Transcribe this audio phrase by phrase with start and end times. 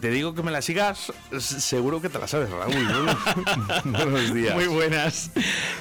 [0.00, 2.74] Te digo que me la sigas, seguro que te la sabes, Raúl.
[3.84, 4.54] Buenos días.
[4.54, 5.30] Muy buenas.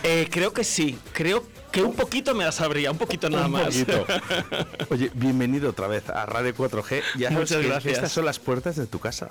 [0.03, 0.97] Eh, creo que sí.
[1.13, 1.43] Creo
[1.77, 3.65] que un poquito me la sabría, un poquito nada Un más.
[3.65, 4.03] poquito.
[4.89, 7.03] Oye, bienvenido otra vez a Radio 4G.
[7.19, 7.93] Ya sabes Muchas que gracias.
[7.93, 9.29] estas son las puertas de tu casa.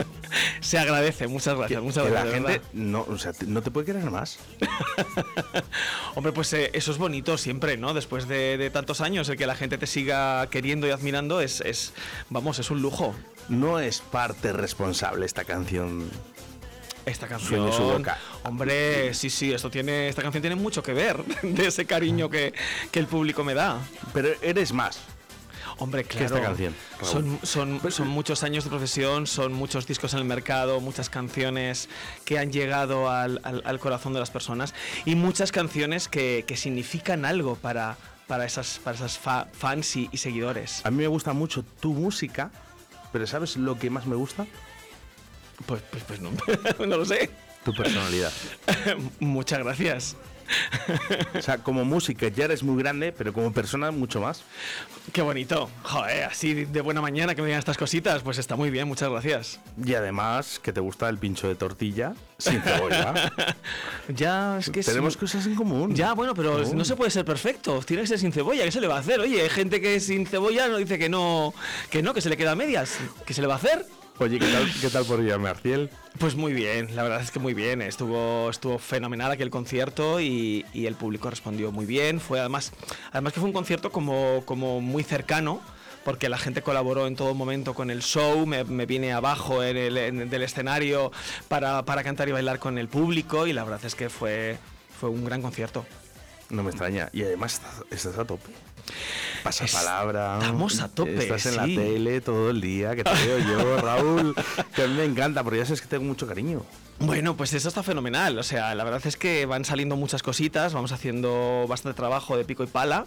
[0.60, 1.82] Se agradece, muchas gracias.
[1.82, 2.42] muchas que la gracias.
[2.42, 4.38] de gente no, o sea, no te puede querer más.
[6.14, 7.92] Hombre, pues eh, eso es bonito siempre, ¿no?
[7.92, 11.60] Después de, de tantos años, el que la gente te siga queriendo y admirando es,
[11.60, 11.92] es,
[12.30, 13.14] vamos, es un lujo.
[13.50, 16.08] No es parte responsable esta canción.
[17.06, 17.66] Esta canción.
[17.66, 18.18] de su boca.
[18.44, 22.54] Hombre, sí, sí, esto tiene, esta canción tiene mucho que ver de ese cariño que,
[22.90, 23.78] que el público me da.
[24.12, 24.98] Pero eres más.
[25.78, 26.26] Hombre, claro.
[26.26, 26.74] esta canción?
[27.02, 31.88] Son, son, son muchos años de profesión, son muchos discos en el mercado, muchas canciones
[32.24, 34.72] que han llegado al, al- al corazón de las personas
[35.04, 37.96] y muchas canciones que, que significan algo para,
[38.28, 40.80] para esas, para esas fa- fans y, y seguidores.
[40.86, 42.52] A mí me gusta mucho tu música,
[43.12, 44.46] pero ¿sabes lo que más me gusta?
[45.66, 46.30] Pues, pues, pues no,
[46.86, 47.30] no lo sé.
[47.64, 48.32] Tu personalidad.
[49.20, 50.16] Muchas gracias.
[51.38, 54.42] O sea, como música ya eres muy grande, pero como persona mucho más.
[55.14, 55.70] Qué bonito.
[55.82, 59.08] Joder, así de buena mañana que me digan estas cositas, pues está muy bien, muchas
[59.08, 59.60] gracias.
[59.82, 63.14] Y además que te gusta el pincho de tortilla sin cebolla.
[64.08, 65.94] Ya, es que Tenemos cosas en común.
[65.94, 66.74] Ya, bueno, pero No.
[66.74, 67.80] no se puede ser perfecto.
[67.80, 68.64] Tiene que ser sin cebolla.
[68.64, 69.20] ¿Qué se le va a hacer?
[69.20, 71.54] Oye, hay gente que sin cebolla no dice que no,
[71.88, 72.98] que no, que se le queda a medias.
[73.24, 73.86] ¿Qué se le va a hacer?
[74.18, 75.20] Oye, ¿qué tal, qué tal por?
[76.20, 77.82] Pues muy bien, la verdad es que muy bien.
[77.82, 82.20] Estuvo, estuvo fenomenal aquel concierto y, el público respondió muy bien.
[82.20, 82.72] Fue además,
[83.10, 85.60] además que fue un concierto como, como muy cercano.
[86.04, 90.28] Porque la gente colaboró en todo momento con el show, me, vine abajo en el,
[90.28, 91.10] del escenario
[91.48, 94.58] para, para cantar y bailar con el público y la verdad es que fue,
[95.00, 95.86] fue un gran concierto.
[96.50, 97.08] No me extraña.
[97.12, 97.60] Y además
[97.90, 98.50] estás, a tope.
[99.42, 100.38] Pasa palabra.
[100.40, 104.34] estamos a tope, Estás en la tele todo el día, que te veo yo, Raúl.
[104.74, 106.64] Que a mí me encanta, porque ya sabes que tengo mucho cariño.
[107.00, 108.38] Bueno, pues eso está fenomenal.
[108.38, 112.44] O sea, la verdad es que van saliendo muchas cositas, vamos haciendo bastante trabajo de
[112.44, 113.04] pico y pala,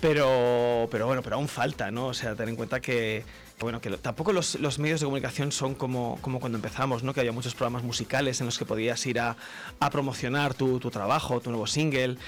[0.00, 2.08] pero, pero bueno, pero aún falta, ¿no?
[2.08, 3.24] O sea, ten en cuenta que,
[3.60, 7.14] bueno, que tampoco los, los medios de comunicación son como, como cuando empezamos, ¿no?
[7.14, 9.36] Que había muchos programas musicales en los que podías ir a,
[9.80, 12.18] a promocionar tu, tu trabajo, tu nuevo single.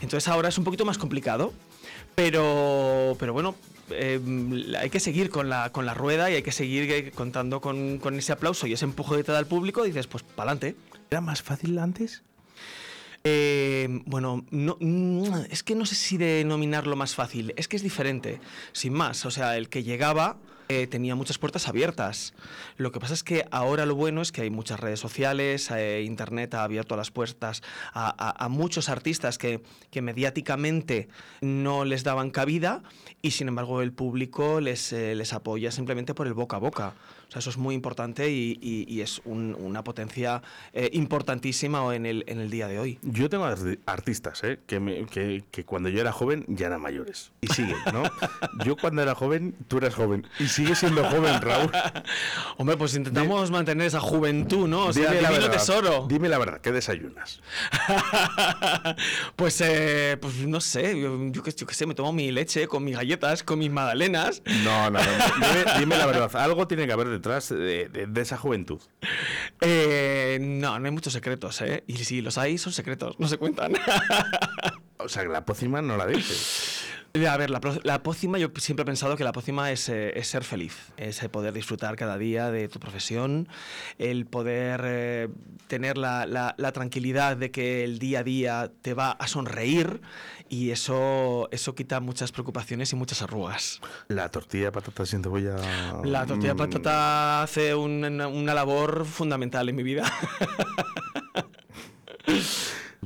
[0.00, 1.52] Entonces ahora es un poquito más complicado,
[2.14, 3.54] pero, pero bueno.
[3.90, 4.20] Eh,
[4.78, 7.98] hay que seguir con la, con la rueda y hay que seguir eh, contando con,
[7.98, 10.52] con ese aplauso y ese empuje que te da el público y dices, pues para
[10.52, 10.76] adelante.
[11.10, 12.22] ¿Era más fácil antes?
[13.26, 17.82] Eh, bueno, no, mm, es que no sé si denominarlo más fácil, es que es
[17.82, 18.38] diferente,
[18.72, 19.24] sin más.
[19.24, 20.36] O sea, el que llegaba
[20.68, 22.34] eh, tenía muchas puertas abiertas.
[22.76, 26.02] Lo que pasa es que ahora lo bueno es que hay muchas redes sociales, eh,
[26.02, 31.08] Internet ha abierto las puertas a, muchos artistas que, que mediáticamente
[31.40, 32.82] no les daban cabida
[33.22, 36.94] y sin embargo el público les, eh, les apoya simplemente por el boca a boca.
[37.28, 40.42] O sea, eso es muy importante y, y- y es un- una potencia
[40.72, 42.98] eh, importantísima en el, en el día de hoy.
[43.02, 44.60] Yo tengo arti- artistas, ¿eh?
[44.66, 47.32] Que, me- que, que cuando yo era joven ya eran mayores.
[47.40, 48.02] Y siguen, ¿no?
[48.64, 50.26] yo cuando era joven, tú eras joven.
[50.38, 51.70] Y sigues siendo joven, Raúl.
[52.58, 54.86] Hombre, pues intentamos mantener esa juventud, ¿no?
[54.86, 56.06] O sea, Dime la divino tesoro.
[56.08, 57.40] Dime la verdad, ¿qué desayunas?
[59.36, 62.66] pues, eh, pues no sé, yo, yo qué yo qué sé, me tomo mi leche
[62.68, 64.42] con mis galletas, con mis magdalenas.
[64.64, 65.04] No, no, no.
[65.36, 68.80] Dime, dime la verdad, algo tiene que haber detrás de, de- de esa juventud.
[69.60, 71.84] Eh, no, no hay muchos secretos, ¿eh?
[71.86, 73.72] Y si los hay, son secretos, no se cuentan.
[74.96, 76.86] O sea, que la pócima no la dices.
[77.28, 77.60] A ver, la,
[78.02, 81.28] pócima, yo siempre he pensado que la pócima es, eh, es ser feliz, es eh,
[81.28, 83.46] poder disfrutar cada día de tu profesión,
[83.98, 85.28] el poder eh,
[85.68, 90.00] tener la, la- la tranquilidad de que el día a día te va a sonreír
[90.54, 93.80] y eso, eso quita muchas preocupaciones y muchas arrugas.
[94.06, 95.56] La tortilla de patata sin cebolla.
[96.04, 100.04] La tortilla de mm, patata hace un- una, labor fundamental en mi vida.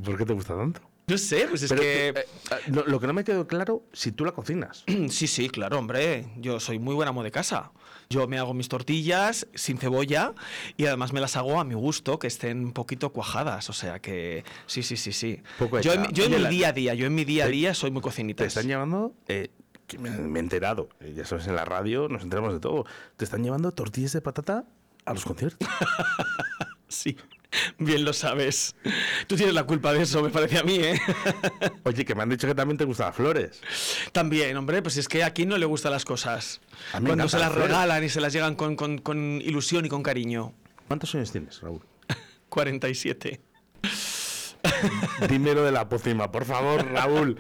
[0.05, 0.81] ¿Por qué te gusta tanto?
[1.07, 2.09] No sé, pues es Pero, que...
[2.09, 2.25] eh, eh,
[2.69, 4.85] no, lo que no me quedó claro, si tú la cocinas.
[5.09, 6.27] Sí, sí, claro, hombre.
[6.37, 7.71] Yo soy muy buen amo de casa.
[8.11, 10.33] Yo me hago mis tortillas sin cebolla
[10.79, 13.69] y además me las hago a mi gusto, que estén un poquito cuajadas.
[13.69, 15.43] O sea que sí, sí, sí, sí.
[15.59, 17.47] Poco yo en, yo en mi la- día a día, yo en mi día a
[17.49, 18.45] Te- día soy muy Te cocinita.
[18.47, 19.51] están llamando, eh,
[19.87, 22.87] que me, me he enterado, eh, ya sabes, en la radio nos enteramos de todo.
[23.17, 24.65] Te están llevando tortillas de patata
[25.05, 25.69] a los conciertos.
[26.91, 27.17] Sí,
[27.79, 28.77] bien lo sabes.
[29.27, 31.01] Tú tienes la culpa de eso, me parece a mí, ¿eh?
[31.85, 33.61] Oye, que me han dicho que también te gustan las flores.
[34.13, 36.61] También, hombre, pues es que a no le gustan las cosas.
[36.93, 37.71] A mí me Cuando se las las flores.
[37.71, 40.53] regalan y se las llegan con, con- con ilusión y con cariño.
[40.87, 41.81] ¿Cuántos años tienes, Raúl?
[42.49, 43.41] 47.
[45.29, 47.39] Dímelo de la pócima, por favor, Raúl.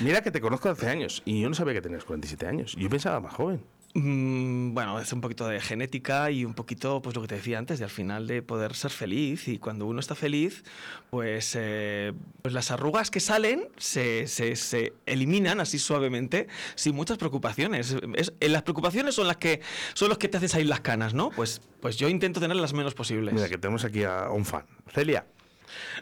[0.00, 2.74] Mira que te conozco hace años y yo no sabía que tenías 47 años.
[2.78, 3.62] Yo pensaba más joven.
[3.96, 7.58] Mm, bueno, es un poquito de genética y un poquito, pues lo que te decía
[7.58, 9.46] antes, de al final de poder ser feliz.
[9.46, 10.64] Y cuando uno está feliz,
[11.10, 12.12] pues, eh,
[12.42, 17.96] pues las arrugas que salen se, se- se eliminan así suavemente, sin muchas preocupaciones.
[18.16, 19.60] Es- eh, las preocupaciones son las que
[19.94, 21.30] son los que te hacen salir las canas, ¿no?
[21.30, 23.32] Pues, pues yo intento tener las menos posibles.
[23.32, 24.64] Mira que tenemos aquí a un fan.
[24.92, 25.24] Celia,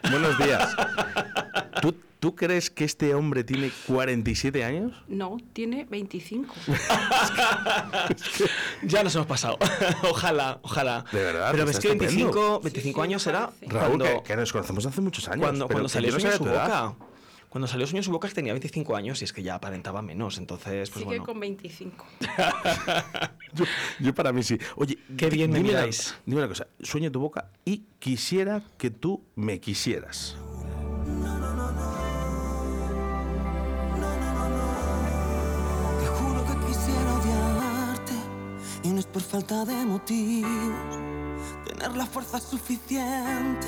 [0.09, 0.75] buenos días.
[1.81, 4.93] ¿Tú, tú crees que este hombre tiene 47 años?
[5.09, 6.55] No, tiene 25.
[8.83, 9.57] Ya nos hemos pasado.
[10.09, 11.03] ojalá, ojalá.
[11.11, 12.59] De verdad, Pero ves que está 25, estupendo.
[12.61, 13.51] 25 Sí, sí, años parece.
[13.67, 15.41] Raúl, cuando, que, que nos conocemos hace muchos años.
[15.41, 16.95] cuando, pero cuando salió no Sueño en sabía su boca.
[17.49, 20.37] Cuando salió Sueño en su boca tenía 25 años y es que ya aparentaba menos.
[20.37, 21.25] Entonces, pues Sigue bueno.
[21.25, 22.05] con 25.
[23.53, 23.65] Yo,
[23.99, 24.57] yo para mí sí.
[24.77, 26.15] Oye, Qué bien me dime una- miráis.
[26.25, 26.67] Dime una cosa.
[26.81, 30.35] Sueño en tu boca y quisiera que tú me quisieras.
[38.83, 40.51] Y no es por falta de motivos.
[41.65, 43.67] Tener la fuerza suficiente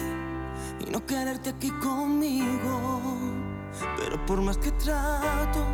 [0.79, 3.01] y no quererte aquí conmigo.
[3.97, 5.65] Pero por más que trato,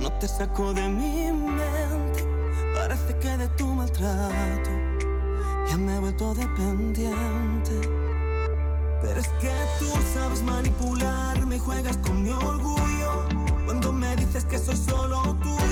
[0.00, 2.26] no te saco de mi mente.
[2.74, 4.70] Parece que de tu maltrato
[5.68, 7.80] ya me he vuelto dependiente.
[9.00, 13.28] Pero es que tú sabes manipularme y juegas con mi orgullo.
[13.64, 15.67] Cuando me dices que soy solo tuyo,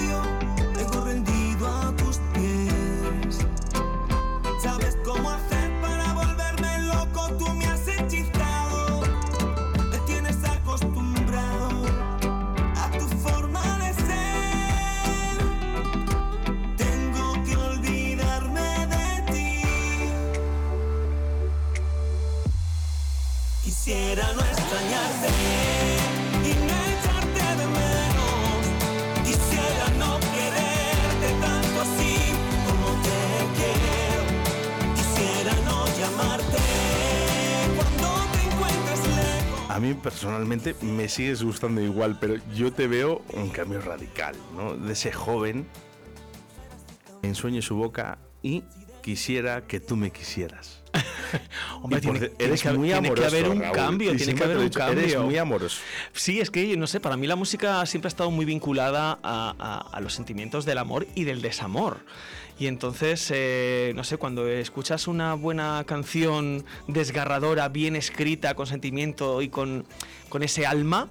[40.16, 44.74] personalmente me sigues gustando igual, pero yo te veo un cambio radical, ¿no?
[44.74, 45.66] De ese joven
[47.20, 48.64] en sueño su boca y
[49.16, 50.82] quisiera que tú me quisieras.
[51.80, 54.42] Hombre, tiene, por- eres que, haber- muy tiene que haber un Raúl, cambio, tiene que
[54.44, 54.98] haber un dicho, cambio.
[55.04, 55.78] Eres muy amoroso.
[56.12, 59.54] Sí, es que, no sé, para mí la música siempre ha estado muy vinculada a,
[59.58, 61.98] a- a los sentimientos del amor y del desamor.
[62.58, 69.40] Y entonces, eh, no sé, cuando escuchas una buena canción desgarradora, bien escrita, con sentimiento
[69.42, 69.86] y con,
[70.28, 71.08] con ese alma,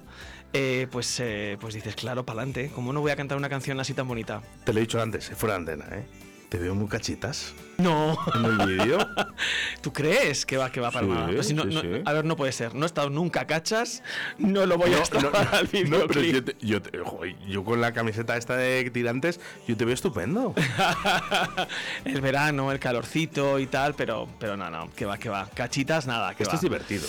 [0.52, 2.72] eh, pues, eh, pues dices, claro, para adelante.
[2.75, 4.42] ¿Cómo no voy a cantar una canción así tan bonita?
[4.66, 6.06] Te lo he dicho antes, fuera de antena, ¿eh?
[6.56, 8.18] Te veo muy cachitas No.
[8.34, 8.98] en el vídeo.
[9.82, 11.28] ¿Tú crees que va, que va para Sí, nada?
[11.34, 11.88] Pues si no- sí, no- sí.
[12.06, 12.74] A ver, no puede ser.
[12.74, 14.02] No he estado nunca cachas,
[14.38, 16.34] no lo voy a estar no, para el no, pero videoclip.
[16.34, 19.94] yo, te- yo, te- joder, yo con la camiseta esta de tirantes, yo te veo
[19.94, 20.56] estupendo.
[22.06, 25.50] el verano, el calorcito y tal, pero, pero no, no, que va, que va.
[25.54, 26.56] Cachitas, nada, que Esto va.
[26.56, 27.06] es divertido.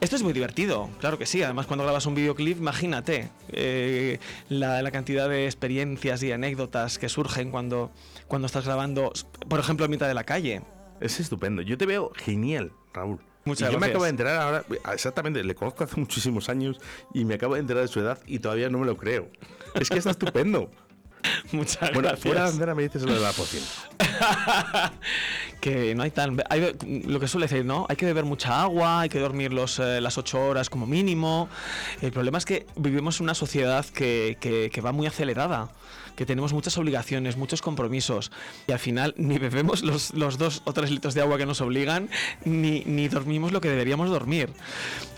[0.00, 1.42] Esto es muy divertido, claro que sí.
[1.42, 7.08] Además, cuando grabas un videoclip, imagínate eh, la, la cantidad de experiencias y anécdotas que
[7.10, 7.90] surgen cuando,
[8.28, 9.12] cuando estás grabando,
[9.48, 10.62] por ejemplo, en mitad de la calle.
[11.00, 11.62] Es estupendo.
[11.62, 13.20] Yo te veo genial, Raúl.
[13.44, 16.80] Muchas y yo me acabo de enterar ahora, exactamente, le conozco hace muchísimos años
[17.14, 19.28] y me acabo de enterar de su edad y todavía no me lo creo.
[19.74, 20.68] Es que está estupendo.
[21.52, 22.20] Muchas Bueno, gracias.
[22.22, 23.62] fuera de andera me dices lo de la poción.
[25.60, 26.42] que no hay tan.
[26.50, 27.86] hay- lo que suele decir, ¿no?
[27.88, 31.48] Hay que beber mucha agua, hay que dormir los, eh, las ocho horas como mínimo.
[32.00, 35.70] El problema es que vivimos en una sociedad que, que- que va muy acelerada,
[36.16, 38.32] que tenemos muchas obligaciones, muchos compromisos,
[38.66, 41.60] y al final ni bebemos los, los dos o tres litros de agua que nos
[41.60, 42.08] obligan,
[42.44, 44.50] ni, ni dormimos lo que deberíamos dormir.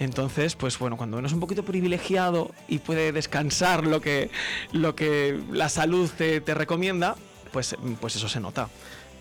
[0.01, 4.31] Entonces, pues bueno, cuando uno es un poquito privilegiado y puede descansar lo que,
[4.73, 7.17] lo que la salud te, te recomienda,
[7.53, 8.69] pues, pues eso se nota.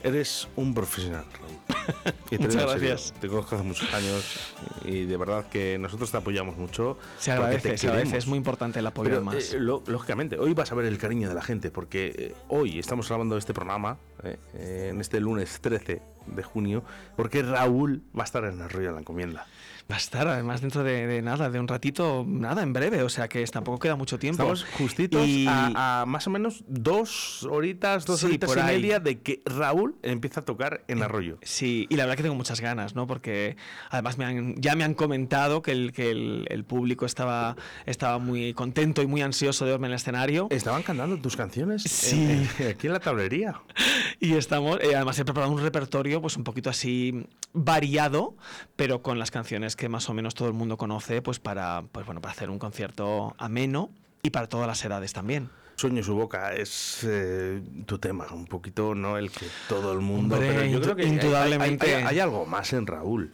[0.04, 1.58] Eres un profesional, Raúl.
[2.32, 3.14] Y Muchas gracias.
[3.22, 4.40] Te conozco hace muchos años
[4.84, 6.98] y de verdad que nosotros te apoyamos mucho.
[7.18, 8.18] Se agradece, te se agradece.
[8.18, 9.54] Es muy importante el apoyo Pero, más.
[9.54, 12.78] eh, lo- lógicamente, hoy vas a ver el cariño de la gente, porque eh, hoy
[12.80, 16.84] estamos grabando este programa, eh, en este lunes 13 de junio,
[17.16, 19.46] porque Raúl va a estar en el rollo de la encomienda.
[19.90, 23.10] Va a estar además dentro de, de nada, de un ratito, nada, en breve, o
[23.10, 24.44] sea que tampoco queda mucho tiempo.
[24.44, 28.62] Estamos justitos Y- a, a más o menos dos horitas, dos Sí, horitas por y
[28.62, 28.76] ahí.
[28.82, 31.38] media de que Raúl empieza a tocar en Arroyo.
[31.42, 33.08] Sí, y la verdad que tengo muchas ganas, ¿no?
[33.08, 33.56] Porque
[33.90, 37.56] además me han, ya me han comentado que el, que el, el público estaba,
[37.86, 40.48] estaba muy contento y muy ansioso de verme en el escenario.
[40.50, 42.50] Estaban cantando tus canciones en- Sí.
[42.64, 43.62] en- aquí en la tablería.
[44.20, 48.36] Y estamos, eh, además he preparado un repertorio pues un poquito así variado,
[48.76, 52.06] pero con las canciones que más o menos todo el mundo conoce, pues para, pues
[52.06, 53.90] bueno, para hacer un concierto ameno
[54.24, 55.50] y para todas las edades también.
[55.76, 59.18] Sueño su boca es eh, tu tema, un poquito, ¿no?
[59.18, 60.36] El que todo el mundo.
[60.36, 61.96] Hombre, pero yo creo que hay- hay- indudablemente.
[61.96, 63.32] Hay, hay algo más en Raúl.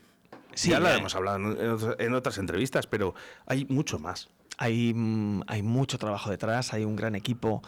[0.53, 0.97] Sí, ya lo eh.
[0.97, 4.29] hemos hablado en, otras- en otras entrevistas, pero hay mucho más.
[4.57, 7.63] Hay, mm, hay mucho trabajo detrás, hay un gran equipo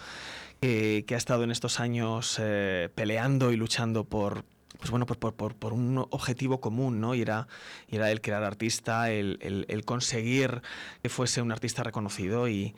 [0.62, 4.44] que, que ha estado en estos años eh, peleando y luchando por,
[4.86, 7.16] pues bueno, por, por- por- por un objetivo común, ¿no?
[7.16, 7.48] Y era,
[7.90, 10.62] y era el crear artista, el, el- el conseguir
[11.02, 12.76] que fuese un artista reconocido y...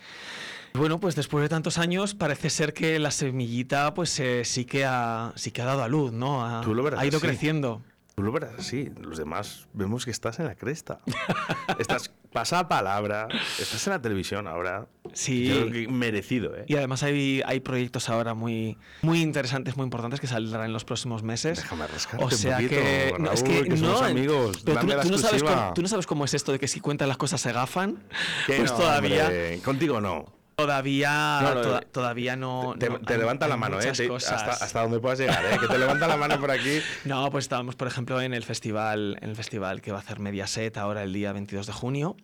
[0.74, 4.86] Bueno, pues después de tantos años parece ser que la semillita pues eh, sí, que
[4.86, 6.46] ha, sí que ha dado a luz, ¿no?
[6.46, 7.28] Ha, Tú lo verás ha ido así.
[7.28, 7.82] creciendo.
[8.18, 10.98] Tú lo verás así, los demás vemos que estás en la cresta.
[11.78, 13.28] estás pasa palabra,
[13.60, 14.88] estás en la televisión ahora.
[15.14, 15.52] Sí.
[15.52, 16.66] Creo que merecido, ¿eh?
[16.68, 20.84] Y además hay, hay proyectos ahora muy, muy interesantes, muy importantes que saldrán en los
[20.84, 21.60] próximos meses.
[21.60, 24.64] Déjame rascarte O sea un poquito, que, no, es Raúl, que, que somos no, amigos.
[24.66, 26.80] pero tú, tú no sabes cómo, tú no sabes cómo es esto de que si
[26.80, 28.04] cuentas las cosas se gafan.
[28.48, 30.37] Pues no, todavía, hombre, Contigo no.
[30.68, 32.74] Todavía, No, no, toda- todavía no.
[32.80, 33.90] Te, no, te hay- levanta hay la mano, ¿eh?
[33.90, 35.58] hasta, hasta donde puedas llegar, ¿eh?
[35.62, 36.80] Que te levanta la mano por aquí.
[37.06, 40.20] No, pues estábamos, por ejemplo, en el festival, en el festival que va a hacer
[40.20, 42.18] Mediaset ahora el día 22 de junio.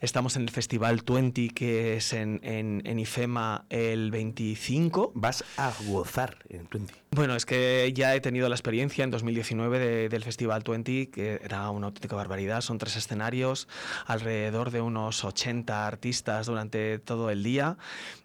[0.00, 5.12] Estamos en el Festival 20, que es en, en, en IFEMA el 25.
[5.14, 6.94] Vas a gozar en 20.
[7.14, 11.40] Bueno, es que ya he tenido la experiencia en 2019 de- del Festival 20, que
[11.44, 12.62] era una auténtica barbaridad.
[12.62, 13.68] Son tres escenarios,
[14.06, 17.76] alrededor de unos 80 artistas durante todo el día.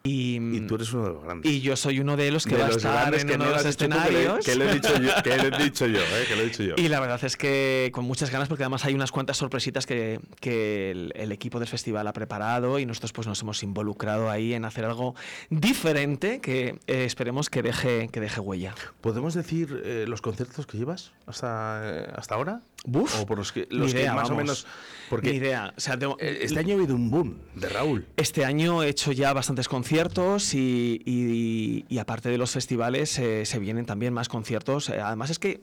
[0.03, 1.51] Y, Y tú eres uno de los grandes.
[1.51, 3.36] y yo soy uno de los que De va a los estar grandes en que
[3.36, 4.46] uno no de lo los escenarios.
[4.46, 6.25] Que lo he dicho yo, que lo he dicho yo, ¿eh?
[6.25, 6.75] Que lo he dicho yo.
[6.77, 10.22] Y la verdad es que con muchas ganas, porque además hay unas cuantas sorpresitas que,
[10.39, 14.53] que el, el equipo del festival ha preparado y nosotros pues nos hemos involucrado ahí
[14.53, 15.13] en hacer algo
[15.50, 18.75] diferente que eh, esperemos que deje, que deje huella.
[19.01, 22.62] ¿Podemos decir eh, los conciertos que llevas hasta, eh, hasta ahora?
[22.89, 24.38] Buf, O por los que, los que idea, más o vamos.
[24.44, 24.67] menos.
[25.10, 25.74] Porque Ni idea.
[25.77, 28.06] O sea, tengo- eh, este año ha habido un boom de Raúl.
[28.17, 33.46] Este año he hecho ya bastantes conciertos y, y- y aparte de los festivales eh,
[33.46, 34.89] se vienen también más conciertos.
[34.89, 35.62] Eh, además es que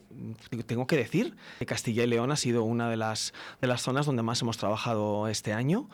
[0.65, 4.05] tengo que decir que Castilla y León ha sido una de las, de las zonas
[4.07, 5.89] donde más hemos trabajado este año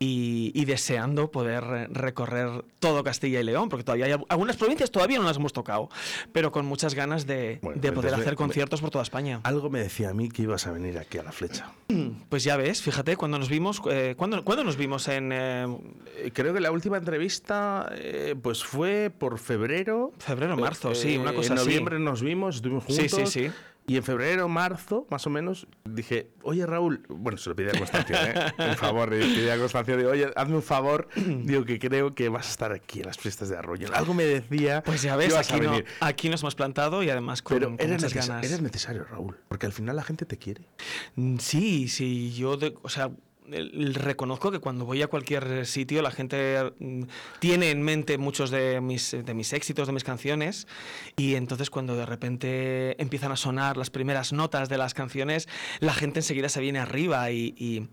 [0.00, 1.62] y, y deseando poder
[1.92, 5.52] recorrer todo Castilla y León, porque todavía hay al- algunas provincias todavía no las hemos
[5.52, 5.88] tocado,
[6.32, 9.40] pero con muchas ganas de, Bueno, de poder entonces hacer conciertos por toda España.
[9.44, 11.72] Algo me decía a mí que ibas a venir aquí a la flecha.
[12.28, 15.66] Pues ya ves, fíjate, cuando nos vimos, eh, ¿cuándo, cuándo nos vimos en eh,
[16.18, 20.12] Eh, Creo que la última entrevista eh, pues fue por febrero.
[20.18, 20.94] febrero, marzo?
[20.94, 21.66] sí, una Eh, cosa En así.
[21.68, 23.32] noviembre nos vimos, estuvimos Sí, juntos.
[23.32, 23.52] sí, sí.
[23.88, 27.78] Y en febrero, marzo, más o menos, dije, oye Raúl, bueno, se lo pedí a
[27.78, 28.34] Constancio, ¿eh?
[28.58, 32.28] En favor, le pedí a Constancio, digo, oye, hazme un favor, digo que creo que
[32.28, 33.88] vas a estar aquí en las fiestas de Arroyo.
[33.94, 34.82] Algo me decía.
[34.84, 38.02] Pues ya ves, aquí, no- aquí nos hemos plantado y además con, Pero con eres,
[38.02, 38.44] muchas ganas.
[38.44, 40.62] eres necesario, Raúl, porque al final la gente te quiere.
[41.14, 43.10] Mm, Sí, sí, yo, de- o sea,
[43.94, 47.02] reconozco que cuando voy a cualquier sitio la gente mm,
[47.38, 50.66] tiene en mente muchos de mis, de mis éxitos, de mis canciones,
[51.16, 55.48] y entonces cuando de repente empiezan a sonar las primeras notas de las canciones,
[55.80, 57.88] la gente enseguida se viene arriba y...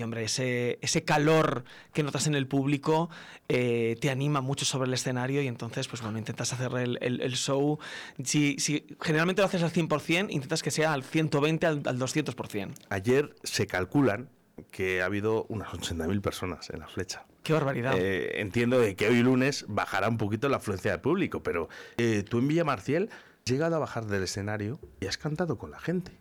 [0.00, 3.10] hombre, ese, ese calor que notas en el público
[3.48, 7.20] eh, te anima mucho sobre el escenario y entonces, pues bueno, intentas hacer el, el-
[7.20, 7.80] el show.
[8.22, 12.74] Si, si generalmente lo haces al 100%, intentas que sea al 120, al, al 200%.
[12.90, 14.28] Ayer se calculan
[14.70, 17.24] que ha habido unas 80.000 personas en la flecha.
[17.42, 17.94] Qué barbaridad.
[17.96, 22.22] Eh, entiendo de que hoy lunes bajará un poquito la afluencia del público, pero eh,
[22.28, 26.12] tú en Villamarciel has llegado a bajar del escenario y has cantado con la gente.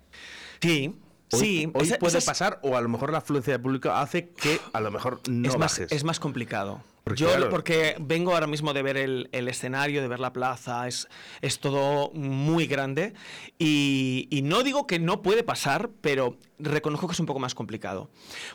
[0.61, 0.99] sí,
[1.33, 1.71] Hoy, sí.
[1.73, 4.29] hoy esa- puede esa es- pasar o a lo mejor la afluencia del público hace
[4.29, 5.91] que a lo mejor no es, más, bajes.
[5.91, 6.81] es más complicado.
[7.09, 10.33] Porque, Yo, claro, porque vengo ahora mismo de ver el, el escenario, de ver la
[10.33, 11.07] plaza, es,
[11.41, 13.13] es todo muy grande.
[13.59, 17.53] Y, y no digo que no puede pasar, pero reconozco que es un poco más
[17.55, 18.09] complicado.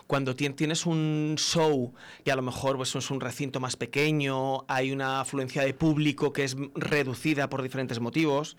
[0.07, 1.95] Cuando tien- tienes un show
[2.25, 6.33] que a lo mejor pues, es un recinto más pequeño, hay una afluencia de público
[6.33, 8.57] que es reducida por diferentes motivos,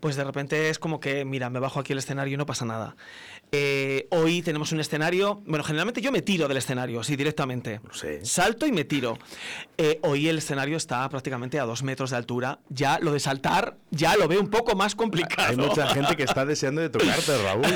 [0.00, 2.64] pues de repente es como que, mira, me bajo aquí el escenario y no pasa
[2.64, 2.96] nada.
[3.52, 7.80] Eh, hoy tenemos un escenario, bueno, generalmente yo me tiro del escenario, sí, directamente.
[7.86, 8.24] Lo sé.
[8.24, 9.18] Salto y me tiro.
[9.78, 12.60] Eh, hoy el escenario está prácticamente a dos metros de altura.
[12.68, 15.50] Ya lo de saltar, ya lo veo un poco más complicado.
[15.50, 17.64] Hay mucha gente que está deseando de tocarte, Raúl.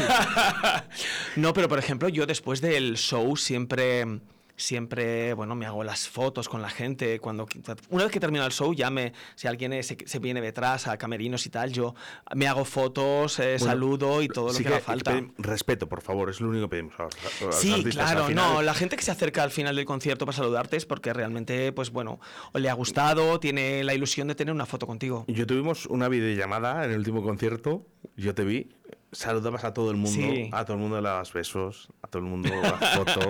[1.37, 4.21] No, pero por ejemplo, yo después del show siempre
[4.57, 7.19] siempre, bueno, me hago las fotos con la gente.
[7.21, 7.47] Cuando,
[7.91, 10.97] una vez que termina el show, ya me, si alguien se, se viene detrás a
[10.97, 11.95] camerinos y tal, yo
[12.35, 15.21] me hago fotos, eh, Bueno, saludo y todo lo Sí que haga falta.
[15.39, 16.95] respeto, por favor, es lo único que pedimos.
[16.99, 17.07] a a
[17.47, 18.11] los Sí, artistas.
[18.13, 20.87] Claro, final- no, la gente que se acerca al final del concierto para saludarte es
[20.87, 22.21] porque realmente, pues bueno,
[22.53, 25.25] o le ha gustado, tiene la ilusión de tener una foto contigo.
[25.29, 28.69] Yo tuvimos una videollamada en el último concierto, yo te vi,
[29.13, 30.49] saludabas a todo el mundo, Sí.
[30.53, 32.73] a todo el mundo le dabas besos, a todo el mundo la
[33.05, 33.21] foto.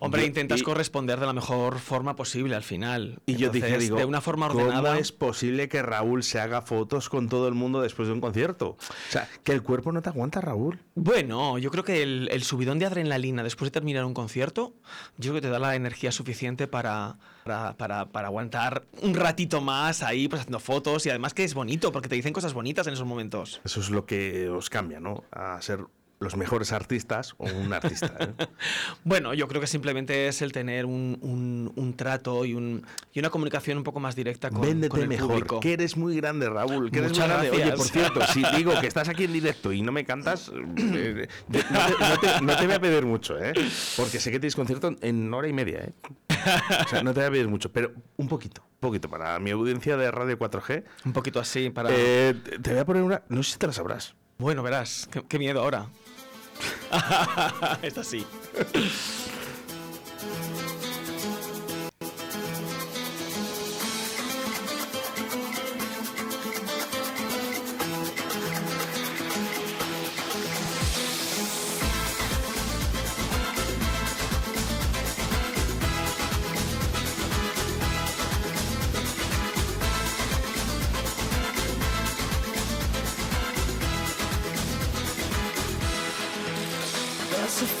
[0.00, 3.20] Hombre, Yo- intentas y- corresponder de la mejor forma posible al final.
[3.26, 4.98] Y yo dije, digo, de una forma ¿cómo ordenada.
[4.98, 8.70] es posible que Raúl se haga fotos con todo el mundo después de un concierto?
[8.70, 8.76] O
[9.10, 10.80] sea, que el cuerpo no te aguanta, Raúl.
[10.94, 14.74] Bueno, yo creo que el, el subidón de adrenalina después de terminar un concierto,
[15.18, 19.60] yo creo que te da la energía suficiente para, para, para- para aguantar un ratito
[19.60, 22.86] más ahí, pues haciendo fotos y además que es bonito porque te dicen cosas bonitas
[22.86, 23.60] en esos momentos.
[23.64, 25.24] Eso es lo que os cambia, ¿no?
[25.32, 25.80] A ser
[26.20, 28.12] los mejores artistas o un artista.
[28.20, 28.46] ¿eh?
[29.02, 33.18] Bueno, yo creo que simplemente es el tener un, un- un trato y, un, y
[33.18, 35.58] una comunicación un poco más directa con, Véndete con el mejor, público.
[35.58, 36.92] que eres muy grande, Raúl.
[36.92, 37.50] Que eres muy grande.
[37.50, 41.28] Oye, por cierto, si digo que estás aquí en directo y no me cantas, eh,
[41.28, 43.52] de- no, te, no te- no te voy a pedir mucho, ¿eh?
[43.96, 45.92] Porque sé que tienes concierto en hora y media, ¿eh?
[46.84, 49.08] O sea, no te voy a pedir mucho, pero un poquito, un poquito.
[49.08, 51.88] Para mi audiencia de Radio 4G, Un poquito así para...
[51.92, 53.22] eh, te te voy a poner una...
[53.28, 54.14] No sé si te la sabrás.
[54.38, 55.86] Bueno, verás, qué, qué miedo ahora.
[57.82, 58.26] Esta sí.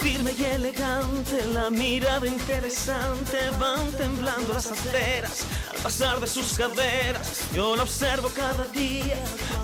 [0.02, 7.44] Firme y elegante, la mirada interesante, van temblando las aceras al pasar de sus caderas.
[7.54, 9.16] Yo la observo cada día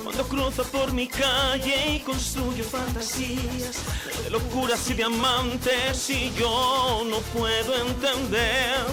[0.05, 3.83] cuando cruza por mi calle y construyo fantasías
[4.23, 6.09] de locuras y diamantes.
[6.09, 8.87] Y yo no puedo entender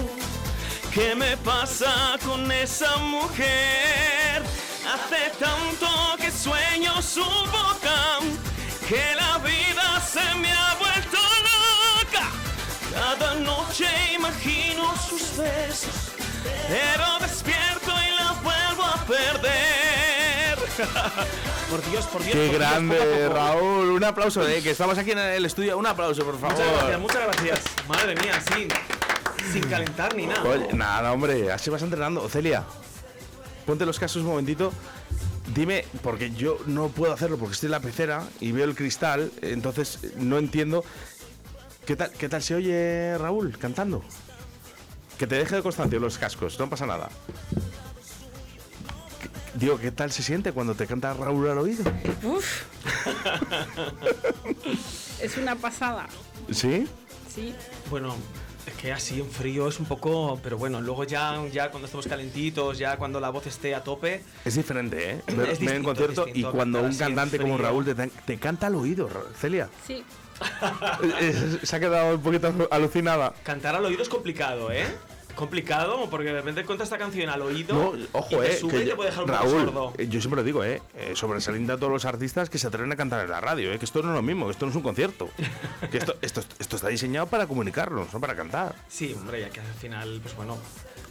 [0.92, 4.42] qué me pasa con esa mujer.
[4.92, 5.86] Hace tanto
[6.18, 8.18] que sueño su boca
[8.88, 10.85] que la vida se me ha.
[13.06, 16.10] Cada noche imagino sus besos,
[16.68, 20.58] pero despierto y la vuelvo a perder.
[21.70, 22.34] Por Dios, por Dios.
[22.34, 23.28] ¡Qué por grande.
[23.28, 23.90] Raúl!
[23.90, 24.60] Un aplauso, ¿eh?
[24.60, 25.78] Que estamos aquí en el estudio.
[25.78, 26.56] Un aplauso, por favor.
[26.58, 27.60] Muchas gracias, muchas gracias.
[27.88, 28.68] Madre mía, sin,
[29.52, 30.42] sin calentar ni nada.
[30.42, 32.22] Oye, nada, hombre, así vas entrenando.
[32.22, 32.64] Ocelia,
[33.66, 34.72] ponte los casos un momentito.
[35.54, 39.30] Dime, porque yo no puedo hacerlo porque estoy en la pecera y veo el cristal,
[39.42, 40.84] entonces no entiendo.
[41.86, 44.02] ¿Qué tal, qué tal se oye Raúl cantando?
[45.18, 47.08] Que te deje de constancia los cascos, no pasa nada.
[49.22, 51.84] ¿Qué- Digo, ¿qué tal se siente cuando te canta Raúl al oído?
[52.24, 52.64] Uf.
[55.22, 56.06] es una pasada.
[56.50, 56.86] ¿Sí?
[57.34, 57.54] Sí.
[57.88, 58.14] Bueno,
[58.66, 62.06] es que así en frío es un poco, pero bueno, luego ya, ya cuando estemos
[62.06, 65.22] calentitos, ya cuando la voz esté a tope, Es diferente, ¿eh?
[65.26, 67.56] Es Ver- en distinto, concierto y cuando un en cantante como.
[67.56, 69.08] Raúl te, te canta al oído,
[69.40, 69.68] Celia.
[69.86, 70.04] Sí.
[71.62, 73.32] Se ha quedado un poquito alucinada.
[73.42, 74.86] cantar al oído es complicado, ¿eh?
[75.34, 78.56] Complicado, porque de repente cuenta esta canción al oído No, y ojo, te eh.
[78.56, 79.92] sube que y te puede dejar un Raúl, sordo.
[79.98, 80.80] eh, yo siempre lo digo, eh.
[80.96, 83.78] eh, sobresaliente a todos los artistas que se atreven a cantar en la radio, eh.
[83.78, 85.28] Que esto no es lo mismo, que esto no es un concierto.
[85.90, 88.74] que esto, esto, esto está diseñado para comunicarnos, no para cantar.
[88.88, 90.56] Sí, hombre, ya que al final, pues bueno.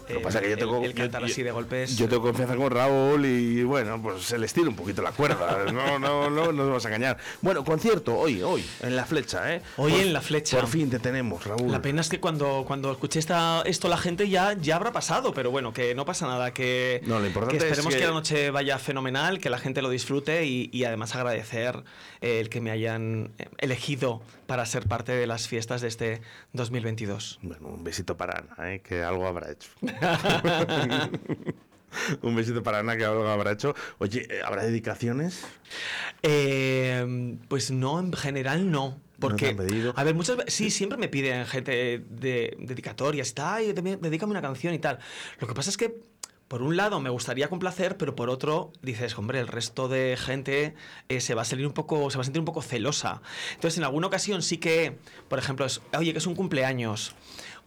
[0.09, 0.83] Lo que pasa que yo tengo.
[0.83, 1.97] El, cantar así de golpes.
[1.97, 5.65] Yo tengo confianza con Raúl y bueno, pues se le estira un poquito la cuerda.
[5.75, 7.17] No, no, no, no nos vamos a engañar.
[7.41, 9.61] Bueno, concierto hoy, hoy, en la flecha, ¿eh?
[9.77, 10.59] Hoy Por- en La Flecha.
[10.59, 11.71] Por fin te tenemos, Raúl.
[11.71, 15.33] La pena es que cuando, cuando escuché esta, esto la gente ya, ya habrá pasado,
[15.33, 17.99] pero bueno, que no pasa nada, que, No, lo importante que es esperemos que...
[17.99, 21.83] que- la noche vaya fenomenal, que la gente lo disfrute y, y además agradecer
[22.21, 26.21] eh, el que me hayan eh, elegido para ser parte de las fiestas de este
[26.53, 27.39] 2022.
[27.41, 28.81] Bueno, un besito para Ana, ¿eh?
[28.81, 29.69] que algo habrá hecho.
[32.21, 33.73] Un besito para Ana, que algo habrá hecho.
[33.99, 35.45] Oye, eh, ¿habrá dedicaciones?
[36.23, 38.99] Eh, pues no, en general no.
[39.17, 39.93] Porque, han pedido?
[39.95, 44.41] a ver, muchas veces, sí, siempre me piden gente de dedicatorias, está, deme- dedícame una
[44.41, 44.99] canción y tal.
[45.39, 46.01] Lo que pasa es que,
[46.47, 50.75] por un lado, me gustaría complacer, pero por otro, dices, hombre, el resto de gente
[51.09, 53.21] eh, se va a salir un poco, se va a sentir un poco celosa.
[53.55, 57.15] Entonces, en alguna ocasión sí que, por ejemplo, es, oye, que es un cumpleaños.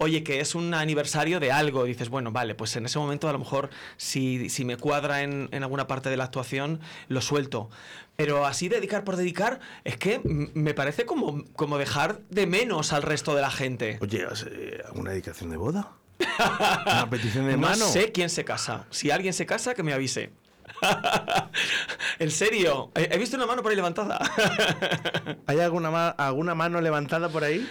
[0.01, 3.33] Oye, que es un aniversario de algo, dices, bueno, vale, pues en ese momento a
[3.33, 7.69] lo mejor si, si me cuadra en, en alguna parte de la actuación, lo suelto.
[8.15, 13.03] Pero así dedicar por dedicar, es que me parece como, como dejar de menos al
[13.03, 13.99] resto de la gente.
[14.01, 15.93] Oye, ¿has, eh, ¿alguna dedicación de boda?
[16.19, 17.87] ¿Una petición de No mano?
[17.87, 18.87] sé quién se casa.
[18.91, 20.33] Si alguien se casa, que me avise.
[22.19, 24.19] en serio, he visto una mano por ahí levantada.
[25.47, 27.67] ¿Hay alguna, ma- alguna mano levantada por ahí?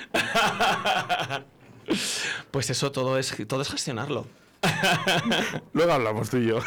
[2.51, 4.27] pues eso todo es, todo es gestionarlo.
[5.73, 6.60] Luego hablamos tú y yo.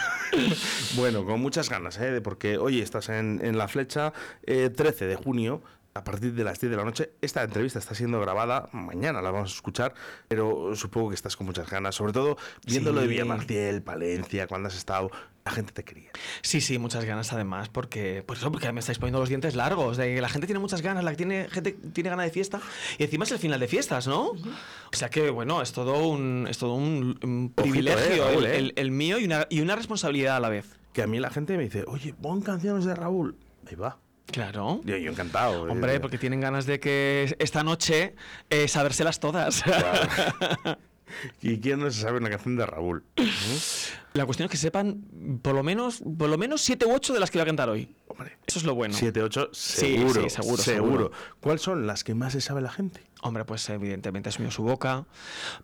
[0.94, 2.20] bueno, con muchas ganas, ¿eh?
[2.22, 4.12] Porque hoy estás en, en La Flecha,
[4.46, 5.62] eh, 13 de junio,
[5.94, 7.11] a partir de las 10 de la noche.
[7.20, 9.94] Esta entrevista está siendo grabada, mañana la vamos a escuchar,
[10.29, 13.11] pero supongo que estás con muchas ganas, sobre todo viendo lo de Sí.
[13.12, 15.11] Villamarciel, Palencia, cuando has estado,
[15.44, 16.11] la gente te quería.
[16.42, 19.96] Sí, sí, muchas ganas además, porque por eso, porque me estáis poniendo los dientes largos,
[19.96, 22.61] de que la gente tiene muchas ganas, la tiene, gente tiene ganas de fiesta,
[22.98, 24.29] y encima es el final de fiestas, ¿no?
[24.29, 24.37] O
[24.92, 28.50] sea que, bueno, es todo un, es todo un, un Ojito, privilegio eh, Raúl, el,
[28.53, 28.57] eh.
[28.59, 30.79] el- el mío y una, y una responsabilidad a la vez.
[30.92, 33.37] Que a mí la gente me dice, oye, pon canciones de Raúl.
[33.68, 33.98] Ahí va.
[34.32, 34.80] Claro.
[34.84, 35.62] Yo, yo encantado.
[35.64, 38.14] Hombre, Eh, porque tienen ganas de que esta noche
[38.48, 39.62] eh, sabérselas todas.
[41.42, 43.02] ¿Y quién no se sabe una canción de Raúl?
[44.12, 45.02] La cuestión es que sepan
[45.42, 47.68] por lo menos, por lo menos siete u ocho de las que voy a cantar
[47.68, 47.92] hoy.
[48.06, 48.38] Hombre.
[48.46, 48.94] Eso es lo bueno.
[48.96, 50.62] 7, 8, Sí, seguro, sí, seguro, seguro.
[50.62, 51.12] seguro.
[51.40, 53.02] ¿Cuáles son las que más se sabe la gente?
[53.22, 55.04] Hombre, pues evidentemente es mío su boca,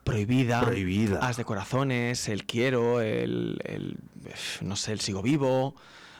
[0.04, 1.20] prohibida, Prohibida.
[1.20, 3.98] As de corazones, el quiero, el, el,
[4.62, 5.76] no sé, el sigo vivo.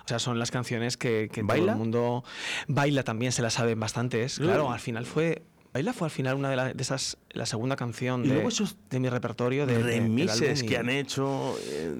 [0.07, 2.25] O sea, son las canciones que, que todo el mundo
[2.69, 4.38] baila también, se las saben bastantes.
[4.38, 5.42] Claro, al final fue
[5.75, 8.77] Baila fue al final una de, la- de esas, la segunda canción de, luego esos
[8.90, 9.66] de mi repertorio.
[9.66, 11.55] De, de- remises y- que han hecho.
[11.70, 11.94] eh,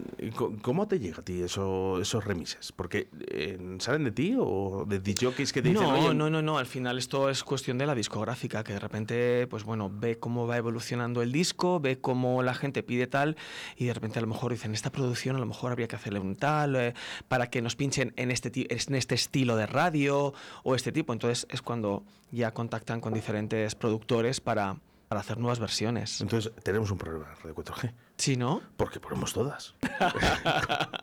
[0.63, 2.73] ¿Cómo te llega a ti eso, esos remises?
[2.73, 6.43] Porque eh, ¿salen de ti o de DJs que te dicen No, "Oye, no, no,
[6.43, 6.59] no.
[6.59, 10.47] Al final esto es cuestión de la discográfica, que de repente, pues bueno, ve cómo
[10.47, 13.37] va evolucionando el disco, ve cómo la gente pide tal,
[13.77, 16.19] y de repente a lo mejor dicen, esta producción a lo mejor habría que hacerle
[16.21, 16.95] un tal, eh,
[17.29, 21.13] para que nos pinchen en este, en este estilo de radio o este tipo.
[21.13, 24.77] Entonces es cuando ya contactan con diferentes productores para,
[25.09, 26.21] para hacer nuevas versiones.
[26.21, 27.93] Entonces tenemos un problema Radio 4G.
[28.17, 28.63] ¿Sí, no?
[28.77, 29.75] Porque ponemos todas.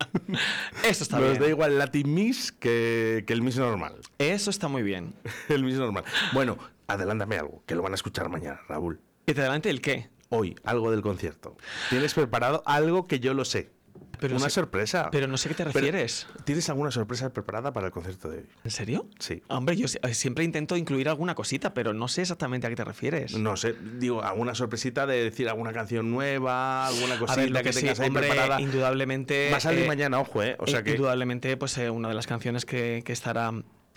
[0.83, 1.41] Eso está Nos bien.
[1.41, 3.95] da igual Latin Mix que, que el Mix normal.
[4.17, 5.15] Eso está muy bien.
[5.49, 6.03] El Mix normal.
[6.33, 8.99] Bueno, adelántame algo, que lo van a escuchar mañana, Raúl.
[9.25, 10.09] ¿Y te adelante el qué?
[10.29, 11.55] Hoy, algo del concierto.
[11.89, 13.71] ¿Tienes preparado algo que yo lo sé?
[14.23, 15.09] Pero Una sé- sorpresa.
[15.11, 16.27] Pero no sé a qué te Pero, refieres.
[16.45, 18.45] ¿Tienes alguna sorpresa preparada para el concierto de hoy?
[18.63, 19.05] ¿En serio?
[19.19, 19.43] Sí.
[19.49, 22.85] Hombre, yo eh, siempre intento incluir alguna cosita, pero no sé exactamente a qué te
[22.85, 23.37] refieres.
[23.37, 27.73] No sé, digo, alguna sorpresita de decir alguna canción nueva, alguna cosita ver, que, que
[27.73, 28.61] sí, tengas ahí hombre, preparada.
[28.61, 29.49] indudablemente.
[29.51, 30.55] Va a salir eh, mañana, ojo, ¿eh?
[30.57, 30.91] O sea eh, que.
[30.91, 33.51] Indudablemente, pues eh, una de las canciones que, que estará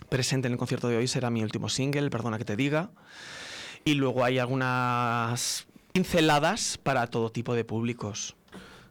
[0.09, 2.91] presente en el concierto de hoy será mi último single, Perdona que te diga.
[3.85, 8.35] Y luego hay algunas pinceladas para todo tipo de públicos.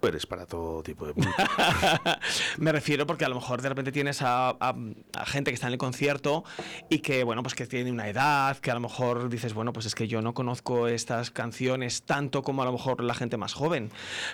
[0.07, 1.35] Eres para todo tipo de público.
[2.59, 4.75] Me refiero porque a lo mejor de repente tienes a, a-
[5.15, 6.45] a gente que está en el concierto
[6.89, 9.87] y que, bueno, pues que tiene una edad, que a lo mejor dices, bueno, pues
[9.87, 13.53] es que yo no conozco estas canciones tanto como a lo mejor la gente más
[13.55, 13.91] joven.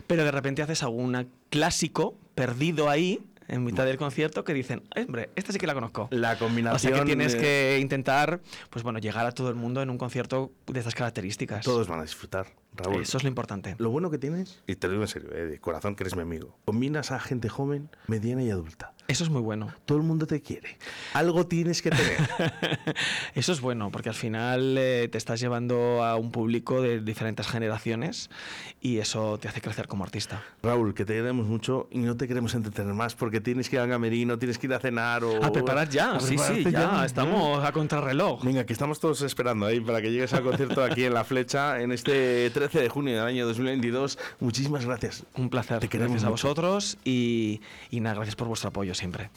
[0.06, 5.04] Pero de repente haces algún clásico perdido ahí en mitad del concierto que dicen, "Eh,
[5.06, 6.08] hombre, esta sí que la conozco.
[6.10, 6.92] La O combinación.
[6.94, 10.52] sea que tienes que intentar, pues bueno, llegar a todo el mundo en un concierto
[10.66, 11.64] de estas características.
[11.64, 13.02] Todos van a disfrutar, Raúl.
[13.02, 13.76] Eso es lo importante.
[13.78, 16.16] Lo bueno que tienes, y te lo digo en serio, eh, de corazón que eres
[16.16, 18.92] mi amigo, combinas a gente joven, mediana y adulta.
[19.08, 19.74] Eso es muy bueno.
[19.84, 20.78] Todo el mundo te quiere.
[21.12, 22.16] Algo tienes que tener.
[23.34, 27.46] Eso es bueno, porque al final eh, te estás llevando a un público de diferentes
[27.46, 28.30] generaciones
[28.80, 30.42] y eso te hace crecer como artista.
[30.62, 33.82] Raúl, que te queremos mucho y no te queremos entretener más porque tienes que ir
[33.82, 35.44] al camerino, tienes que ir a cenar o...
[35.44, 38.44] A preparar ya, a sí, sí, ya, estamos a contrarreloj.
[38.44, 41.80] Venga, que estamos todos esperando ahí para que llegues al concierto aquí en La Flecha
[41.80, 44.18] en este 13 de junio del año 2022.
[44.40, 45.24] Muchísimas gracias.
[45.34, 45.80] Un placer.
[45.80, 46.48] Te gracias a mucho.
[46.48, 49.30] vosotros y, y nada, gracias por vuestro apoyo siempre.